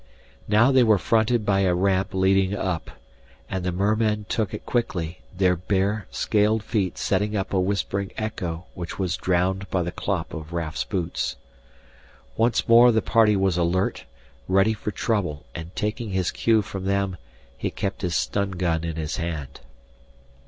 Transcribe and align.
Now 0.47 0.71
they 0.71 0.81
were 0.81 0.97
fronted 0.97 1.45
by 1.45 1.59
a 1.59 1.75
ramp 1.75 2.15
leading 2.15 2.55
up, 2.55 2.89
and 3.47 3.63
the 3.63 3.71
mermen 3.71 4.25
took 4.27 4.51
it 4.51 4.65
quickly, 4.65 5.21
their 5.31 5.55
bare, 5.55 6.07
scaled 6.09 6.63
feet 6.63 6.97
setting 6.97 7.35
up 7.35 7.53
a 7.53 7.59
whispering 7.59 8.11
echo 8.17 8.65
which 8.73 8.97
was 8.97 9.15
drowned 9.15 9.69
by 9.69 9.83
the 9.83 9.91
clop 9.91 10.33
of 10.33 10.53
Raf's 10.53 10.85
boots. 10.85 11.35
Once 12.35 12.67
more 12.67 12.91
the 12.91 13.03
party 13.03 13.35
was 13.35 13.57
alert, 13.59 14.05
ready 14.47 14.73
for 14.73 14.89
trouble, 14.89 15.45
and 15.53 15.75
taking 15.75 16.09
his 16.09 16.31
cue 16.31 16.63
from 16.63 16.85
them, 16.85 17.17
he 17.55 17.69
kept 17.69 18.01
his 18.01 18.15
stun 18.15 18.49
gun 18.53 18.83
in 18.83 18.95
his 18.95 19.17
hand. 19.17 19.59